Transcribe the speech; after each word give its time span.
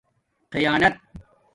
خیانَت 0.51 0.93